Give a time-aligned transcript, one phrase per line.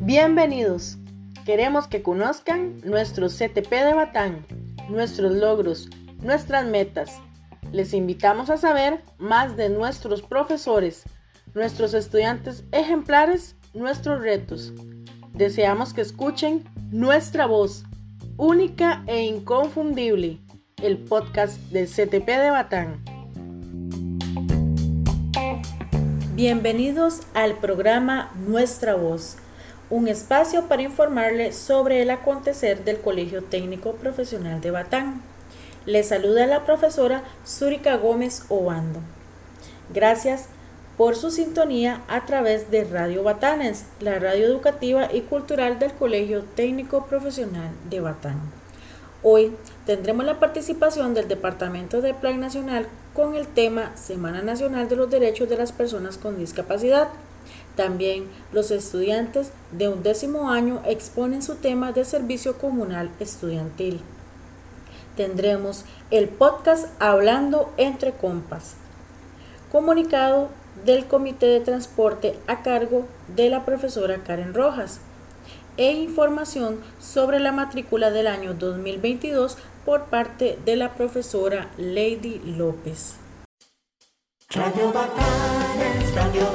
[0.00, 0.96] Bienvenidos.
[1.44, 4.46] Queremos que conozcan nuestro CTP de Batán,
[4.88, 5.90] nuestros logros,
[6.22, 7.20] nuestras metas.
[7.72, 11.04] Les invitamos a saber más de nuestros profesores,
[11.54, 14.72] nuestros estudiantes ejemplares, nuestros retos.
[15.34, 17.84] Deseamos que escuchen nuestra voz,
[18.38, 20.38] única e inconfundible,
[20.82, 23.17] el podcast del CTP de Batán.
[26.38, 29.38] Bienvenidos al programa Nuestra Voz
[29.90, 35.20] un espacio para informarle sobre el acontecer del Colegio Técnico Profesional de Batán.
[35.84, 39.00] Le saluda la profesora Zúrica Gómez Obando.
[39.92, 40.44] Gracias
[40.96, 46.44] por su sintonía a través de Radio Batanes, la radio educativa y cultural del Colegio
[46.54, 48.38] Técnico Profesional de Batán.
[49.24, 49.56] Hoy
[49.88, 55.08] tendremos la participación del Departamento de Plan Nacional con el tema Semana Nacional de los
[55.08, 57.08] Derechos de las Personas con Discapacidad
[57.74, 64.02] también los estudiantes de un décimo año exponen su tema de servicio comunal estudiantil.
[65.16, 68.74] Tendremos el podcast Hablando entre Compas,
[69.72, 70.50] comunicado
[70.84, 75.00] del Comité de Transporte a cargo de la profesora Karen Rojas
[75.78, 79.56] e información sobre la matrícula del año 2022
[79.86, 83.14] por parte de la profesora Lady López.
[84.50, 84.92] Radio
[86.14, 86.48] Radio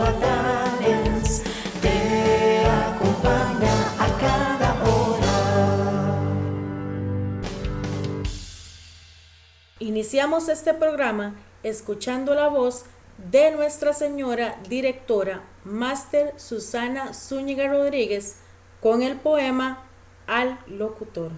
[9.80, 12.86] Iniciamos este programa escuchando la voz
[13.18, 18.43] de nuestra señora directora, Máster Susana Zúñiga Rodríguez,
[18.84, 19.88] con el poema
[20.28, 21.32] Al Locutor.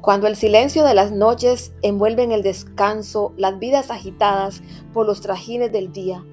[0.00, 4.62] Cuando el silencio de las noches envuelve en el descanso las vidas agitadas
[4.94, 6.24] por los trajines del día,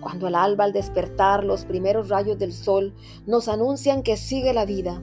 [0.00, 2.92] cuando al alba al despertar los primeros rayos del sol
[3.24, 5.00] nos anuncian que sigue la vida.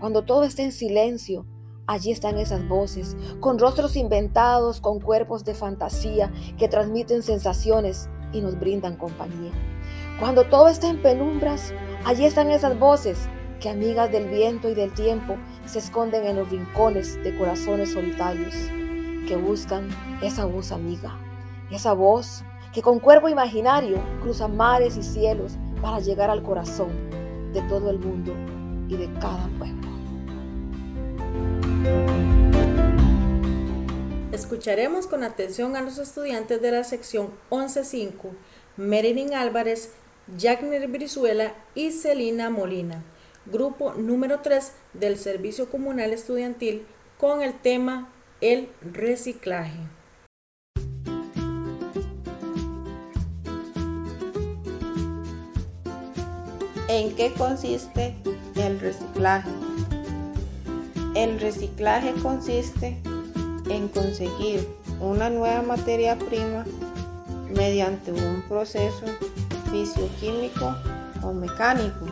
[0.00, 1.44] Cuando todo está en silencio,
[1.86, 8.40] allí están esas voces, con rostros inventados, con cuerpos de fantasía que transmiten sensaciones y
[8.40, 9.52] nos brindan compañía.
[10.18, 11.72] Cuando todo está en penumbras,
[12.04, 13.28] allí están esas voces
[13.60, 18.54] que amigas del viento y del tiempo se esconden en los rincones de corazones solitarios,
[19.28, 19.88] que buscan
[20.20, 21.16] esa voz amiga,
[21.70, 26.90] esa voz que con cuerpo imaginario cruza mares y cielos para llegar al corazón
[27.52, 28.32] de todo el mundo
[28.88, 29.81] y de cada pueblo.
[34.32, 38.30] Escucharemos con atención a los estudiantes de la sección 11.5,
[38.76, 39.90] Merilyn Álvarez,
[40.36, 43.02] Jackner Brizuela y Celina Molina,
[43.46, 46.86] grupo número 3 del Servicio Comunal Estudiantil,
[47.18, 49.80] con el tema El reciclaje.
[56.88, 58.14] ¿En qué consiste
[58.54, 59.50] el reciclaje?
[61.14, 62.96] El reciclaje consiste
[63.68, 64.66] en conseguir
[64.98, 66.64] una nueva materia prima
[67.54, 69.04] mediante un proceso
[69.70, 70.74] fisioquímico
[71.22, 72.06] o mecánico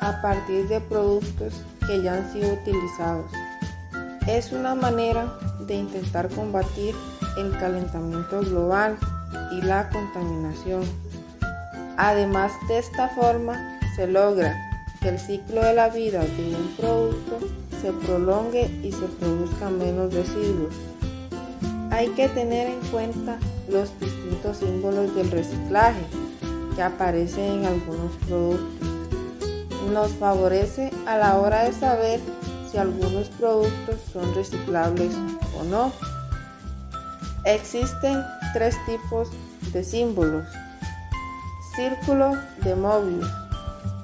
[0.00, 3.30] a partir de productos que ya han sido utilizados.
[4.26, 5.32] Es una manera
[5.66, 6.96] de intentar combatir
[7.36, 8.98] el calentamiento global
[9.52, 10.82] y la contaminación.
[11.96, 14.56] Además de esta forma, se logra
[15.00, 17.38] que el ciclo de la vida de un producto
[17.80, 20.74] se prolongue y se produzcan menos residuos.
[21.90, 26.02] Hay que tener en cuenta los distintos símbolos del reciclaje
[26.74, 28.88] que aparecen en algunos productos.
[29.92, 32.20] Nos favorece a la hora de saber
[32.70, 35.14] si algunos productos son reciclables
[35.58, 35.92] o no.
[37.44, 38.22] Existen
[38.52, 39.28] tres tipos
[39.72, 40.46] de símbolos.
[41.74, 43.26] Círculo de Mobius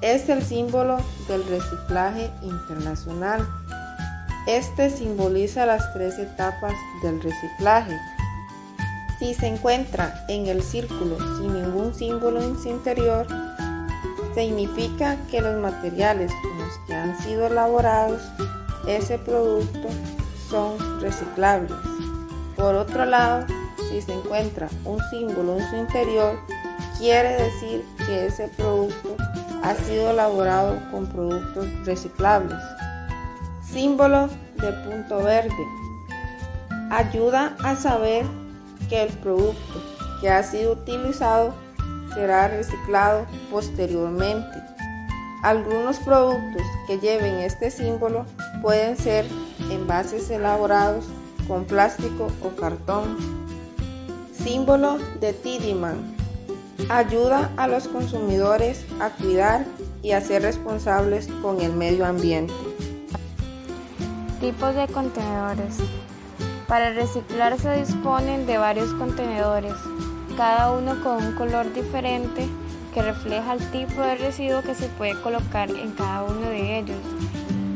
[0.01, 0.97] es el símbolo
[1.27, 3.47] del reciclaje internacional.
[4.47, 7.99] Este simboliza las tres etapas del reciclaje.
[9.17, 13.25] Si se encuentra en el círculo sin ningún símbolo en su interior,
[14.35, 18.21] significa que los materiales con los que han sido elaborados
[18.87, 19.87] ese producto
[20.47, 21.71] son reciclables.
[22.55, 23.47] Por otro lado,
[23.89, 26.39] si se encuentra un símbolo en su interior,
[26.99, 29.15] quiere decir que ese producto
[29.63, 32.59] ha sido elaborado con productos reciclables.
[33.75, 34.29] Símbolo
[34.61, 35.67] de punto verde.
[36.89, 38.25] Ayuda a saber
[38.87, 39.83] que el producto
[40.21, 41.53] que ha sido utilizado
[42.13, 44.63] será reciclado posteriormente.
[45.43, 48.25] Algunos productos que lleven este símbolo
[48.61, 49.25] pueden ser
[49.69, 51.03] envases elaborados
[51.45, 53.17] con plástico o cartón.
[54.31, 56.15] Símbolo de Tidiman.
[56.87, 59.65] Ayuda a los consumidores a cuidar
[60.01, 62.53] y a ser responsables con el medio ambiente.
[64.45, 65.77] Tipos de contenedores.
[66.67, 69.73] Para reciclar se disponen de varios contenedores,
[70.37, 72.47] cada uno con un color diferente
[72.93, 76.99] que refleja el tipo de residuo que se puede colocar en cada uno de ellos.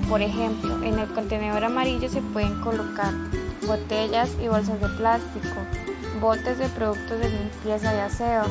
[0.08, 3.16] Por ejemplo, en el contenedor amarillo se pueden colocar
[3.66, 5.56] botellas y bolsas de plástico,
[6.22, 8.44] botes de productos de limpieza de aseo,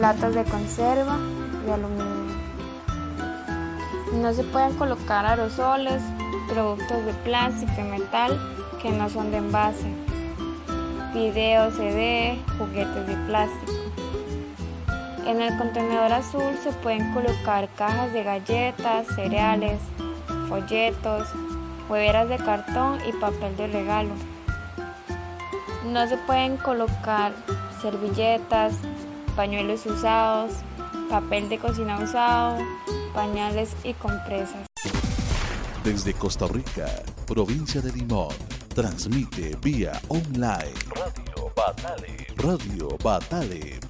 [0.00, 1.16] latas de conserva
[1.64, 2.34] y aluminio.
[4.20, 6.02] No se pueden colocar aerosoles,
[6.48, 8.38] productos de plástico y metal
[8.80, 9.86] que no son de envase,
[11.12, 13.72] video, CD, juguetes de plástico.
[15.26, 19.80] En el contenedor azul se pueden colocar cajas de galletas, cereales,
[20.48, 21.28] folletos,
[21.88, 24.10] hueveras de cartón y papel de regalo.
[25.86, 27.32] No se pueden colocar
[27.80, 28.74] servilletas,
[29.34, 30.52] pañuelos usados,
[31.08, 32.58] papel de cocina usado,
[33.14, 34.73] pañales y compresas.
[35.84, 36.86] Desde Costa Rica,
[37.26, 38.32] provincia de Limón
[38.74, 42.36] Transmite vía online Radio Batales.
[42.38, 43.80] Radio Batales,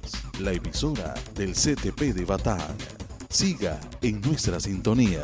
[0.41, 2.59] la emisora del CTP de Batán.
[3.29, 5.23] Siga en nuestra sintonía.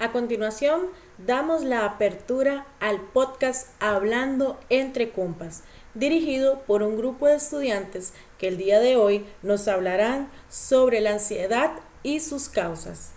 [0.00, 0.80] A continuación,
[1.24, 5.62] damos la apertura al podcast Hablando entre compas,
[5.94, 11.12] dirigido por un grupo de estudiantes que el día de hoy nos hablarán sobre la
[11.12, 11.70] ansiedad
[12.02, 13.15] y sus causas.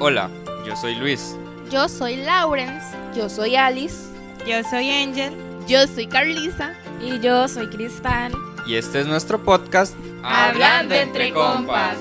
[0.00, 0.30] Hola,
[0.64, 1.34] yo soy Luis.
[1.72, 2.86] Yo soy Lawrence.
[3.16, 3.96] Yo soy Alice.
[4.46, 5.34] Yo soy Angel.
[5.66, 6.72] Yo soy Carlisa.
[7.02, 8.32] Y yo soy Cristal.
[8.64, 11.96] Y este es nuestro podcast Hablando entre compas.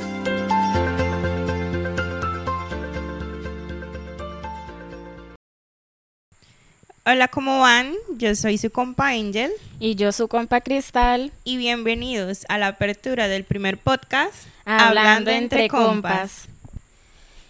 [7.04, 7.96] Hola, ¿cómo van?
[8.18, 9.52] Yo soy su compa Angel.
[9.80, 11.32] Y yo su compa Cristal.
[11.44, 16.48] Y bienvenidos a la apertura del primer podcast Hablando, entre, compas.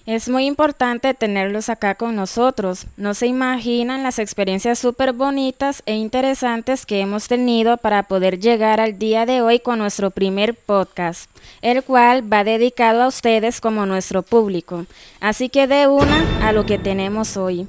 [0.08, 2.86] Es muy importante tenerlos acá con nosotros.
[2.96, 8.80] No se imaginan las experiencias súper bonitas e interesantes que hemos tenido para poder llegar
[8.80, 11.30] al día de hoy con nuestro primer podcast,
[11.62, 14.86] el cual va dedicado a ustedes como nuestro público.
[15.20, 17.68] Así que de una a lo que tenemos hoy.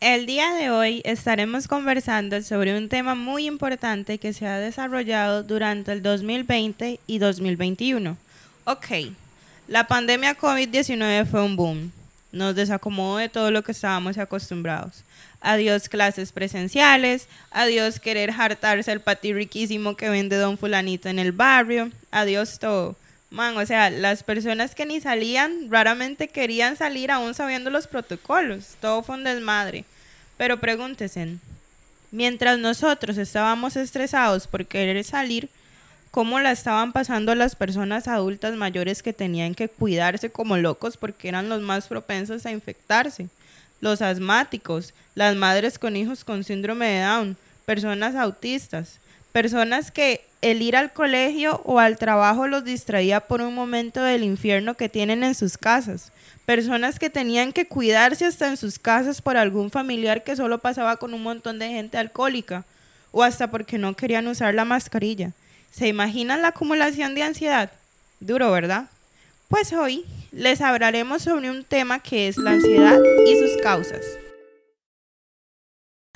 [0.00, 5.44] El día de hoy estaremos conversando sobre un tema muy importante que se ha desarrollado
[5.44, 8.16] durante el 2020 y 2021.
[8.64, 8.86] Ok.
[9.68, 11.90] La pandemia COVID-19 fue un boom.
[12.30, 15.02] Nos desacomodó de todo lo que estábamos acostumbrados.
[15.40, 21.32] Adiós clases presenciales, adiós querer hartarse el pati riquísimo que vende don fulanito en el
[21.32, 22.94] barrio, adiós todo.
[23.30, 28.76] Man, o sea, las personas que ni salían raramente querían salir aún sabiendo los protocolos.
[28.80, 29.84] Todo fue un desmadre.
[30.36, 31.38] Pero pregúntense,
[32.12, 35.48] mientras nosotros estábamos estresados por querer salir,
[36.16, 41.28] cómo la estaban pasando las personas adultas mayores que tenían que cuidarse como locos porque
[41.28, 43.28] eran los más propensos a infectarse.
[43.82, 47.36] Los asmáticos, las madres con hijos con síndrome de Down,
[47.66, 48.98] personas autistas,
[49.30, 54.24] personas que el ir al colegio o al trabajo los distraía por un momento del
[54.24, 56.12] infierno que tienen en sus casas.
[56.46, 60.96] Personas que tenían que cuidarse hasta en sus casas por algún familiar que solo pasaba
[60.96, 62.64] con un montón de gente alcohólica
[63.12, 65.32] o hasta porque no querían usar la mascarilla.
[65.76, 67.70] ¿Se imaginan la acumulación de ansiedad?
[68.18, 68.86] Duro, ¿verdad?
[69.48, 74.00] Pues hoy les hablaremos sobre un tema que es la ansiedad y sus causas.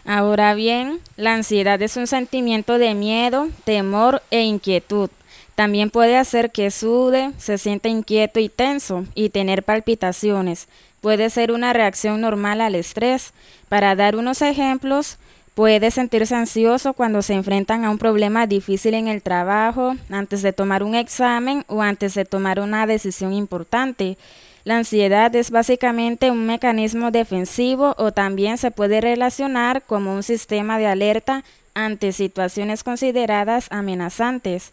[0.07, 5.11] Ahora bien, la ansiedad es un sentimiento de miedo, temor e inquietud.
[5.57, 10.69] También puede hacer que sude, se sienta inquieto y tenso y tener palpitaciones.
[11.03, 13.35] Puede ser una reacción normal al estrés.
[13.69, 15.19] Para dar unos ejemplos,
[15.55, 20.53] Puede sentirse ansioso cuando se enfrentan a un problema difícil en el trabajo, antes de
[20.53, 24.17] tomar un examen o antes de tomar una decisión importante.
[24.65, 30.79] La ansiedad es básicamente un mecanismo defensivo o también se puede relacionar como un sistema
[30.79, 34.71] de alerta ante situaciones consideradas amenazantes.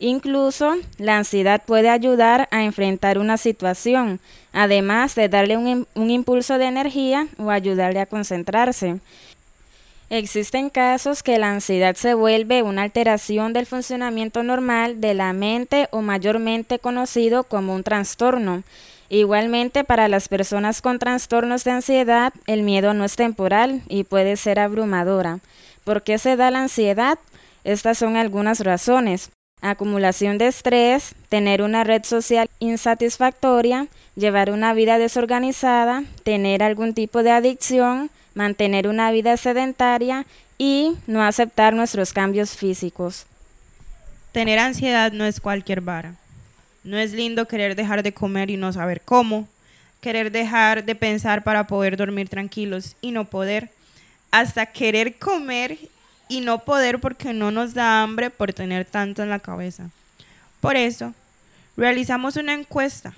[0.00, 4.20] Incluso la ansiedad puede ayudar a enfrentar una situación,
[4.52, 9.00] además de darle un, un impulso de energía o ayudarle a concentrarse.
[10.10, 15.86] Existen casos que la ansiedad se vuelve una alteración del funcionamiento normal de la mente
[15.90, 18.62] o mayormente conocido como un trastorno.
[19.10, 24.38] Igualmente, para las personas con trastornos de ansiedad, el miedo no es temporal y puede
[24.38, 25.40] ser abrumadora.
[25.84, 27.18] ¿Por qué se da la ansiedad?
[27.64, 29.30] Estas son algunas razones.
[29.60, 37.24] acumulación de estrés, tener una red social insatisfactoria, llevar una vida desorganizada, tener algún tipo
[37.24, 38.08] de adicción,
[38.38, 40.24] mantener una vida sedentaria
[40.58, 43.26] y no aceptar nuestros cambios físicos.
[44.30, 46.14] Tener ansiedad no es cualquier vara.
[46.84, 49.48] No es lindo querer dejar de comer y no saber cómo,
[50.00, 53.70] querer dejar de pensar para poder dormir tranquilos y no poder,
[54.30, 55.76] hasta querer comer
[56.28, 59.90] y no poder porque no nos da hambre por tener tanto en la cabeza.
[60.60, 61.12] Por eso,
[61.76, 63.14] realizamos una encuesta.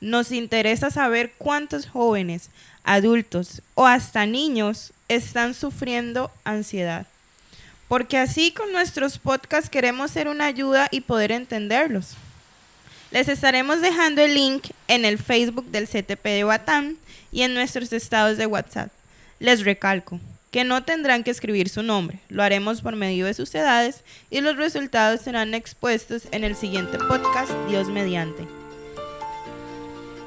[0.00, 2.50] Nos interesa saber cuántos jóvenes,
[2.84, 7.06] adultos o hasta niños están sufriendo ansiedad.
[7.88, 12.14] Porque así con nuestros podcasts queremos ser una ayuda y poder entenderlos.
[13.10, 16.96] Les estaremos dejando el link en el Facebook del CTP de Batán
[17.30, 18.90] y en nuestros estados de WhatsApp.
[19.38, 22.18] Les recalco, que no tendrán que escribir su nombre.
[22.28, 26.98] Lo haremos por medio de sus edades y los resultados serán expuestos en el siguiente
[26.98, 28.55] podcast, Dios mediante.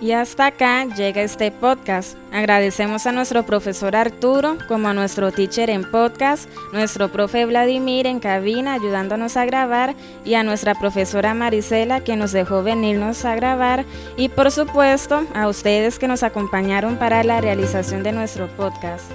[0.01, 2.17] Y hasta acá llega este podcast.
[2.31, 8.21] Agradecemos a nuestro profesor Arturo, como a nuestro teacher en podcast, nuestro profe Vladimir en
[8.21, 13.83] cabina ayudándonos a grabar y a nuestra profesora Marisela que nos dejó venirnos a grabar
[14.15, 19.11] y por supuesto a ustedes que nos acompañaron para la realización de nuestro podcast.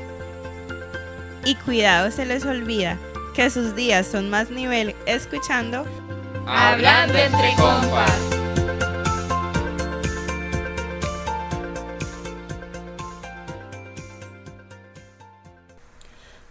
[1.46, 2.98] Y cuidado se les olvida
[3.34, 5.86] que sus días son más nivel escuchando
[6.46, 8.43] Hablando entre compas.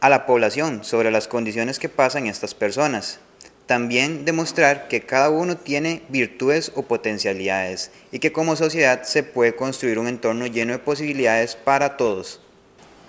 [0.00, 3.20] a la población sobre las condiciones que pasan estas personas.
[3.66, 9.56] También demostrar que cada uno tiene virtudes o potencialidades y que como sociedad se puede
[9.56, 12.40] construir un entorno lleno de posibilidades para todos.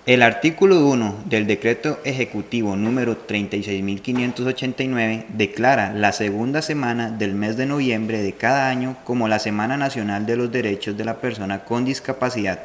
[0.08, 7.66] El artículo 1 del decreto ejecutivo número 36.589 declara la segunda semana del mes de
[7.66, 11.84] noviembre de cada año como la Semana Nacional de los Derechos de la Persona con
[11.84, 12.60] Discapacidad.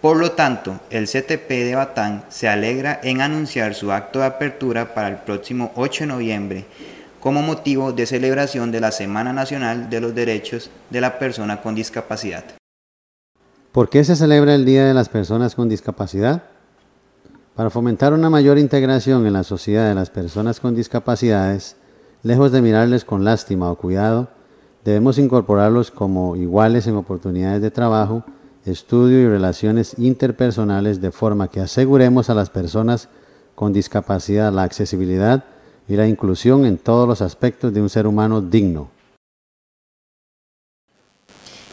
[0.00, 4.94] Por lo tanto, el CTP de Batán se alegra en anunciar su acto de apertura
[4.94, 6.64] para el próximo 8 de noviembre
[7.20, 11.74] como motivo de celebración de la Semana Nacional de los Derechos de la Persona con
[11.74, 12.59] Discapacidad.
[13.72, 16.42] ¿Por qué se celebra el Día de las Personas con Discapacidad?
[17.54, 21.76] Para fomentar una mayor integración en la sociedad de las personas con discapacidades,
[22.24, 24.26] lejos de mirarles con lástima o cuidado,
[24.84, 28.24] debemos incorporarlos como iguales en oportunidades de trabajo,
[28.64, 33.08] estudio y relaciones interpersonales de forma que aseguremos a las personas
[33.54, 35.44] con discapacidad la accesibilidad
[35.86, 38.88] y la inclusión en todos los aspectos de un ser humano digno.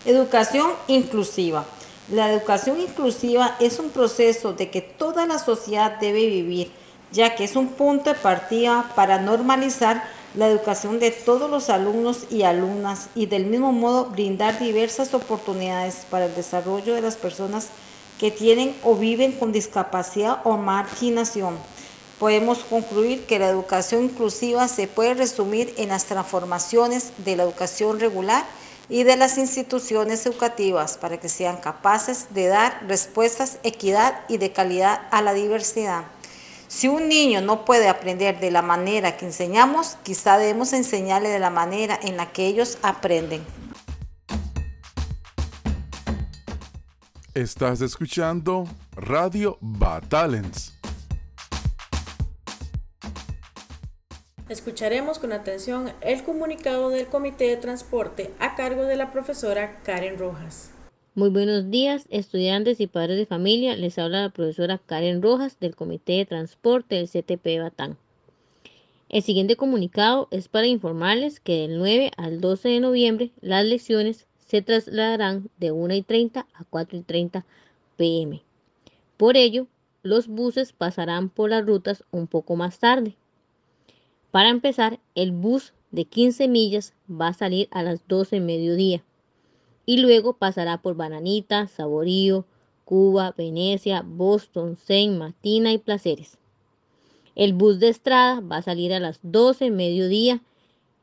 [0.05, 1.65] Educación inclusiva.
[2.09, 6.71] La educación inclusiva es un proceso de que toda la sociedad debe vivir,
[7.11, 12.19] ya que es un punto de partida para normalizar la educación de todos los alumnos
[12.29, 17.67] y alumnas y del mismo modo brindar diversas oportunidades para el desarrollo de las personas
[18.19, 21.57] que tienen o viven con discapacidad o marginación.
[22.19, 27.99] Podemos concluir que la educación inclusiva se puede resumir en las transformaciones de la educación
[27.99, 28.45] regular
[28.89, 34.51] y de las instituciones educativas para que sean capaces de dar respuestas equidad y de
[34.51, 36.05] calidad a la diversidad.
[36.67, 41.39] Si un niño no puede aprender de la manera que enseñamos, quizá debemos enseñarle de
[41.39, 43.45] la manera en la que ellos aprenden.
[47.33, 48.65] Estás escuchando
[48.95, 50.76] Radio Batalens.
[54.49, 60.17] Escucharemos con atención el comunicado del Comité de Transporte a cargo de la profesora Karen
[60.17, 60.71] Rojas.
[61.15, 63.75] Muy buenos días, estudiantes y padres de familia.
[63.75, 67.97] Les habla la profesora Karen Rojas del Comité de Transporte del CTP Batán.
[69.09, 74.27] El siguiente comunicado es para informarles que del 9 al 12 de noviembre las lecciones
[74.39, 77.45] se trasladarán de 1 y 30 a 4 y 30
[77.97, 78.41] pm.
[79.17, 79.67] Por ello,
[80.03, 83.17] los buses pasarán por las rutas un poco más tarde.
[84.31, 89.03] Para empezar, el bus de 15 millas va a salir a las 12 de mediodía
[89.85, 92.45] y luego pasará por Bananita, Saborío,
[92.83, 96.37] Cuba, Venecia, Boston, Saint, Matina y Placeres.
[97.35, 100.41] El bus de Estrada va a salir a las 12 mediodía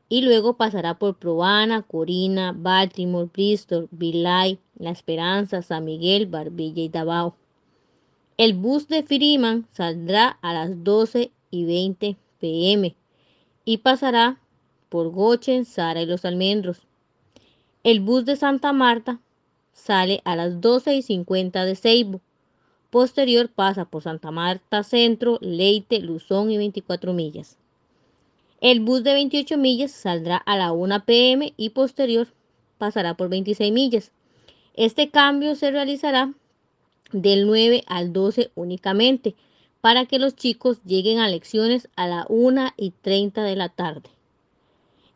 [0.07, 6.89] y luego pasará por Probana, Corina, Baltimore, Bristol, Vilay, La Esperanza, San Miguel, Barbilla y
[6.89, 7.35] Dabao.
[8.37, 12.95] El bus de Freeman saldrá a las 12 y 20 pm
[13.65, 14.39] y pasará
[14.89, 16.83] por Gochen, Sara y Los Almendros.
[17.83, 19.19] El bus de Santa Marta
[19.73, 22.21] sale a las 12 y 50 de Ceibo.
[22.91, 27.57] Posterior pasa por Santa Marta Centro, Leite, Luzón y 24 millas.
[28.61, 32.27] El bus de 28 millas saldrá a la 1 pm y posterior
[32.77, 34.11] pasará por 26 millas.
[34.75, 36.33] Este cambio se realizará
[37.11, 39.35] del 9 al 12 únicamente
[39.85, 44.09] para que los chicos lleguen a lecciones a la 1 y 30 de la tarde.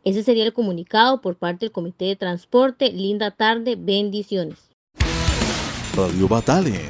[0.03, 2.91] Ese sería el comunicado por parte del Comité de Transporte.
[2.91, 4.59] Linda tarde, bendiciones.
[5.95, 6.81] Radio Batale,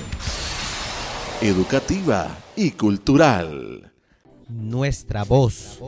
[1.40, 3.94] educativa y cultural.
[4.50, 5.80] Nuestra voz,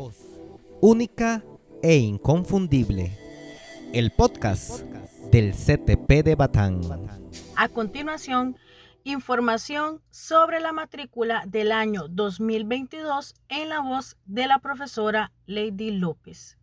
[0.79, 1.43] única
[1.83, 3.17] e inconfundible.
[3.91, 4.83] El podcast
[5.29, 6.79] del CTP de Batán.
[7.57, 8.55] A continuación,
[9.03, 16.57] información sobre la matrícula del año 2022 en la voz de la profesora Lady López.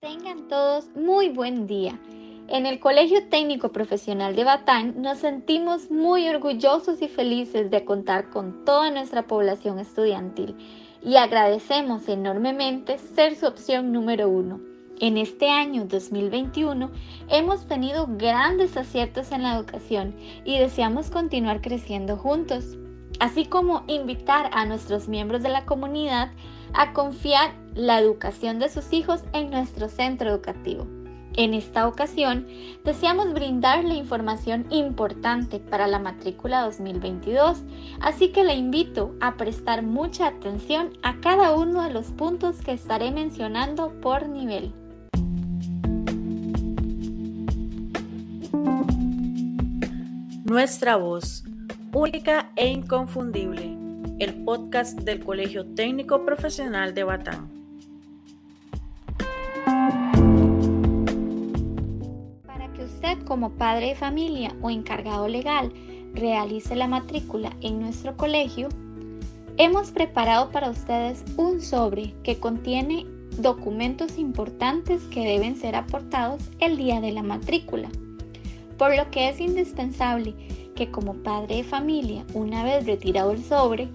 [0.00, 1.98] Tengan todos muy buen día.
[2.48, 8.30] En el Colegio Técnico Profesional de Batán nos sentimos muy orgullosos y felices de contar
[8.30, 10.54] con toda nuestra población estudiantil
[11.02, 14.75] y agradecemos enormemente ser su opción número uno.
[14.98, 16.90] En este año 2021
[17.28, 22.78] hemos tenido grandes aciertos en la educación y deseamos continuar creciendo juntos,
[23.20, 26.30] así como invitar a nuestros miembros de la comunidad
[26.72, 30.86] a confiar la educación de sus hijos en nuestro centro educativo.
[31.34, 32.46] En esta ocasión,
[32.82, 37.62] deseamos brindarle información importante para la matrícula 2022,
[38.00, 42.72] así que le invito a prestar mucha atención a cada uno de los puntos que
[42.72, 44.72] estaré mencionando por nivel.
[50.48, 51.42] Nuestra voz,
[51.92, 53.76] única e inconfundible
[54.20, 57.50] el podcast del Colegio Técnico Profesional de Batán.
[62.46, 65.72] Para que usted como padre de familia o encargado legal
[66.14, 68.68] realice la matrícula en nuestro colegio,
[69.56, 73.04] hemos preparado para ustedes un sobre que contiene
[73.36, 77.90] documentos importantes que deben ser aportados el día de la matrícula,
[78.78, 80.34] por lo que es indispensable
[80.74, 83.88] que como padre de familia, una vez retirado el sobre,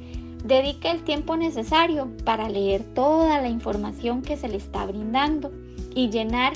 [0.44, 5.52] dedique el tiempo necesario para leer toda la información que se le está brindando
[5.94, 6.54] y llenar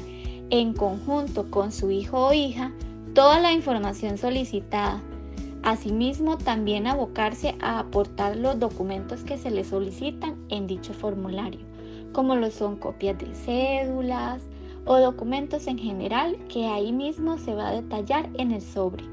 [0.49, 2.71] en conjunto con su hijo o hija
[3.13, 5.01] toda la información solicitada.
[5.63, 11.61] Asimismo, también abocarse a aportar los documentos que se le solicitan en dicho formulario,
[12.13, 14.43] como lo son copias de cédulas
[14.85, 19.03] o documentos en general que ahí mismo se va a detallar en el sobre.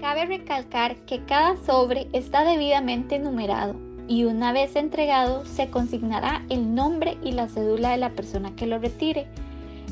[0.00, 3.74] Cabe recalcar que cada sobre está debidamente numerado
[4.06, 8.66] y una vez entregado se consignará el nombre y la cédula de la persona que
[8.66, 9.26] lo retire.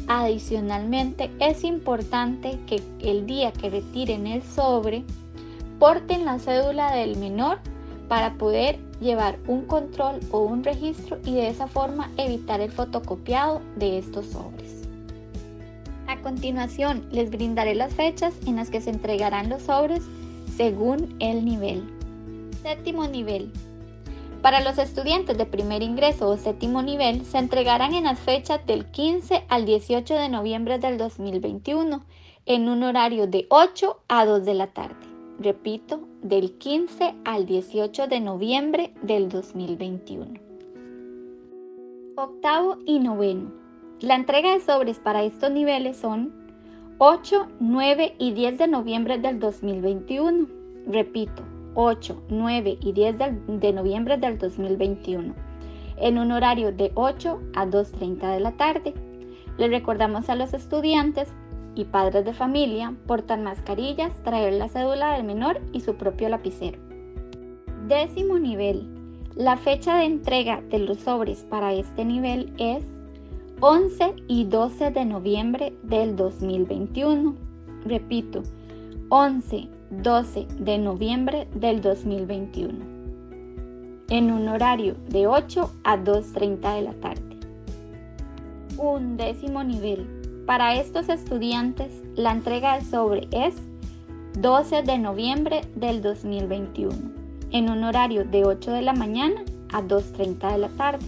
[0.08, 5.04] Adicionalmente, es importante que el día que retiren el sobre,
[5.78, 7.60] porten la cédula del menor
[8.12, 13.62] para poder llevar un control o un registro y de esa forma evitar el fotocopiado
[13.76, 14.86] de estos sobres.
[16.08, 20.02] A continuación, les brindaré las fechas en las que se entregarán los sobres
[20.58, 21.90] según el nivel.
[22.62, 23.50] Séptimo nivel.
[24.42, 28.84] Para los estudiantes de primer ingreso o séptimo nivel, se entregarán en las fechas del
[28.90, 32.04] 15 al 18 de noviembre del 2021,
[32.44, 35.11] en un horario de 8 a 2 de la tarde.
[35.42, 40.34] Repito, del 15 al 18 de noviembre del 2021.
[42.16, 43.50] Octavo y noveno.
[43.98, 46.32] La entrega de sobres para estos niveles son
[46.98, 50.46] 8, 9 y 10 de noviembre del 2021.
[50.86, 51.42] Repito,
[51.74, 53.16] 8, 9 y 10
[53.48, 55.34] de noviembre del 2021.
[55.96, 58.94] En un horario de 8 a 2.30 de la tarde.
[59.58, 61.34] Les recordamos a los estudiantes
[61.74, 66.78] y padres de familia portar mascarillas, traer la cédula del menor y su propio lapicero.
[67.88, 68.86] Décimo nivel.
[69.34, 72.84] La fecha de entrega de los sobres para este nivel es
[73.60, 77.34] 11 y 12 de noviembre del 2021.
[77.84, 78.42] Repito,
[79.08, 82.72] 11, 12 de noviembre del 2021.
[84.10, 87.36] En un horario de 8 a 2.30 de la tarde.
[88.78, 90.21] Un décimo nivel.
[90.46, 93.54] Para estos estudiantes, la entrega del sobre es
[94.40, 96.92] 12 de noviembre del 2021,
[97.52, 101.06] en un horario de 8 de la mañana a 2.30 de la tarde.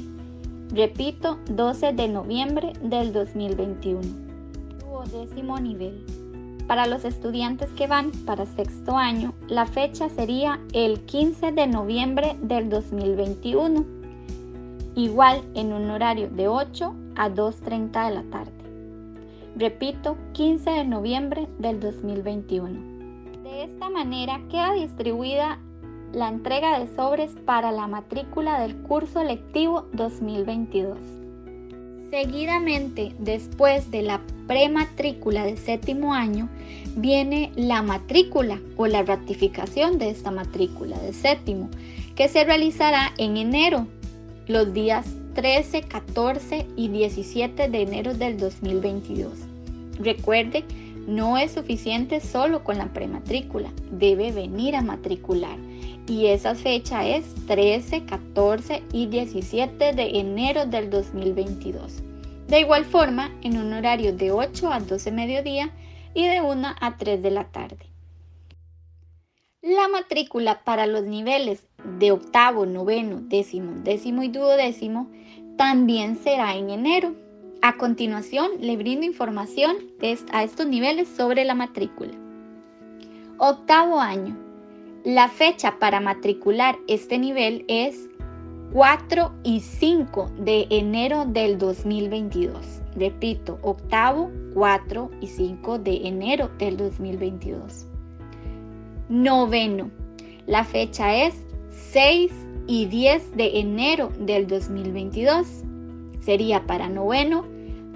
[0.73, 4.01] Repito, 12 de noviembre del 2021.
[4.79, 6.07] Duodécimo nivel.
[6.69, 12.37] Para los estudiantes que van para sexto año, la fecha sería el 15 de noviembre
[12.41, 13.85] del 2021,
[14.95, 18.64] igual en un horario de 8 a 2.30 de la tarde.
[19.57, 23.43] Repito, 15 de noviembre del 2021.
[23.45, 25.61] De esta manera queda distribuida
[26.13, 30.99] la entrega de sobres para la matrícula del curso lectivo 2022.
[32.11, 36.49] Seguidamente, después de la prematrícula de séptimo año,
[36.97, 41.71] viene la matrícula o la ratificación de esta matrícula de séptimo,
[42.17, 43.87] que se realizará en enero,
[44.49, 49.33] los días 13, 14 y 17 de enero del 2022.
[49.99, 50.65] Recuerde,
[51.09, 55.59] no es suficiente solo con la prematrícula, debe venir a matricular
[56.07, 62.03] y esa fecha es 13, 14 y 17 de enero del 2022.
[62.47, 65.73] De igual forma, en un horario de 8 a 12 mediodía
[66.15, 67.87] y de 1 a 3 de la tarde.
[69.63, 71.67] La matrícula para los niveles
[71.99, 75.11] de octavo, noveno, décimo, décimo y duodécimo
[75.57, 77.15] también será en enero.
[77.63, 79.77] A continuación, le brindo información
[80.33, 82.13] a estos niveles sobre la matrícula.
[83.39, 84.37] Octavo año.
[85.05, 88.09] La fecha para matricular este nivel es
[88.73, 92.83] 4 y 5 de enero del 2022.
[92.97, 97.87] Repito, octavo, 4 y 5 de enero del 2022.
[99.09, 99.91] Noveno.
[100.47, 101.35] La fecha es
[101.71, 105.47] 6 y 10 de enero del 2022.
[106.21, 107.45] Sería para noveno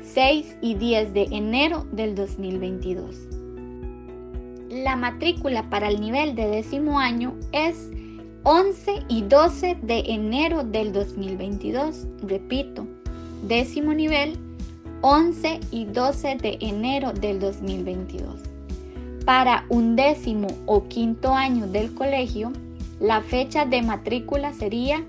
[0.02, 3.28] 6 y 10 de enero del 2022.
[4.70, 7.90] La matrícula para el nivel de décimo año es
[8.44, 12.06] 11 y 12 de enero del 2022.
[12.22, 12.86] Repito,
[13.46, 14.38] décimo nivel
[15.02, 18.40] 11 y 12 de enero del 2022.
[19.24, 22.52] Para un décimo o quinto año del colegio,
[23.00, 25.04] la fecha de matrícula sería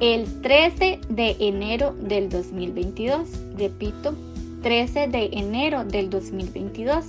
[0.00, 3.28] el 13 de enero del 2022.
[3.56, 4.14] Repito,
[4.62, 7.04] 13 de enero del 2022.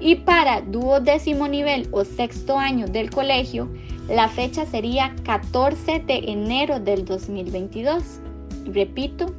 [0.00, 3.68] Y para duodécimo nivel o sexto año del colegio,
[4.08, 8.20] la fecha sería 14 de enero del 2022.
[8.64, 9.34] Repito,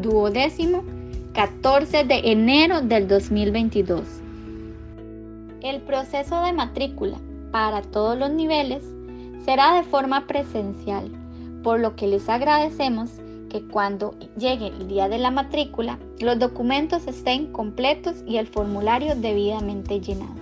[0.00, 0.84] duodécimo,
[1.34, 4.04] 14 de enero del 2022.
[5.60, 7.18] El proceso de matrícula
[7.50, 8.82] para todos los niveles
[9.46, 11.08] será de forma presencial,
[11.62, 13.10] por lo que les agradecemos
[13.48, 19.14] que cuando llegue el día de la matrícula los documentos estén completos y el formulario
[19.14, 20.34] debidamente llenado.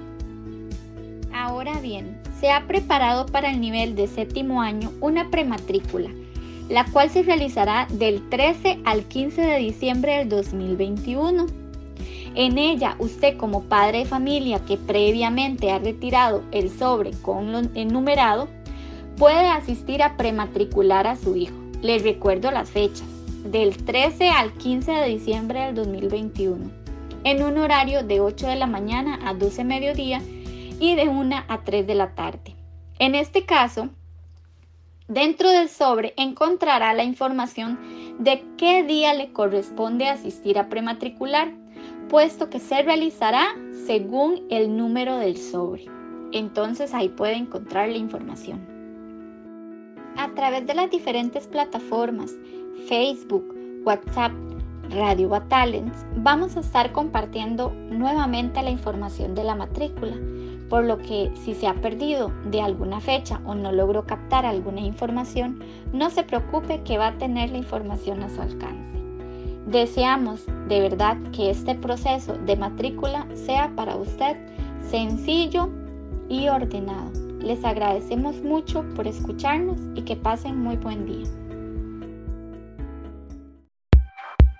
[1.34, 6.08] Ahora bien, se ha preparado para el nivel de séptimo año una prematrícula,
[6.70, 11.46] la cual se realizará del 13 al 15 de diciembre del 2021.
[12.36, 17.60] En ella, usted como padre de familia que previamente ha retirado el sobre con lo
[17.74, 18.48] enumerado,
[19.16, 21.55] puede asistir a prematricular a su hijo.
[21.83, 23.07] Les recuerdo las fechas,
[23.44, 26.70] del 13 al 15 de diciembre del 2021,
[27.24, 30.20] en un horario de 8 de la mañana a 12 mediodía
[30.81, 32.57] y de 1 a 3 de la tarde.
[32.98, 33.90] En este caso,
[35.09, 37.79] dentro del sobre encontrará la información
[38.18, 41.53] de qué día le corresponde asistir a prematricular,
[42.09, 43.55] puesto que se realizará
[43.87, 45.85] según el número del sobre.
[46.33, 48.73] Entonces ahí puede encontrar la información.
[50.16, 52.37] A través de las diferentes plataformas,
[52.88, 53.53] Facebook,
[53.85, 54.33] WhatsApp,
[54.90, 60.16] Radio Batalents, vamos a estar compartiendo nuevamente la información de la matrícula,
[60.68, 64.83] por lo que si se ha perdido de alguna fecha o no logró captar alguna
[64.83, 65.59] información,
[65.92, 68.85] no se preocupe que va a tener la información a su alcance.
[69.66, 74.37] Deseamos de verdad que este proceso de matrícula sea para usted
[74.88, 75.70] sencillo
[76.29, 77.23] y ordenado.
[77.44, 81.28] Les agradecemos mucho por escucharnos y que pasen muy buen día.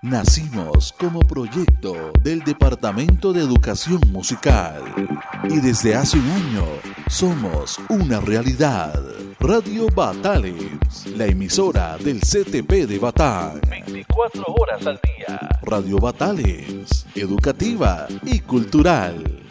[0.03, 4.83] Nacimos como proyecto del Departamento de Educación Musical
[5.49, 6.63] y desde hace un año
[7.09, 9.01] somos una realidad.
[9.39, 13.61] Radio Batales, la emisora del CTP de Batán.
[13.67, 15.39] 24 horas al día.
[15.63, 19.44] Radio Batales, educativa y cultural.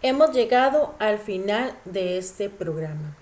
[0.00, 3.16] Hemos llegado al final de este programa,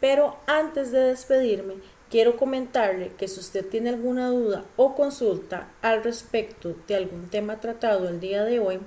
[0.00, 1.76] pero antes de despedirme,
[2.10, 7.58] quiero comentarle que si usted tiene alguna duda o consulta al respecto de algún tema
[7.58, 8.80] tratado el día de hoy,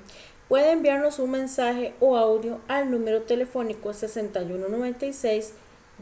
[0.47, 5.53] puede enviarnos un mensaje o audio al número telefónico 6196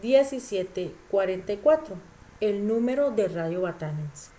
[0.02, 1.96] 1744,
[2.41, 4.32] el número de Radio Batanens.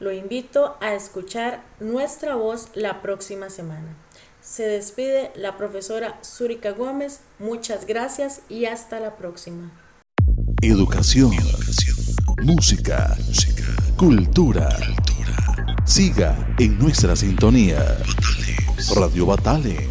[0.00, 3.94] Lo invito a escuchar nuestra voz la próxima semana.
[4.42, 7.20] Se despide la profesora Zurika Gómez.
[7.38, 9.70] Muchas gracias y hasta la próxima.
[10.60, 11.30] Educación,
[12.42, 13.16] música,
[13.96, 14.68] cultura.
[15.84, 17.98] Siga en nuestra sintonía.
[18.96, 19.88] Radio Batale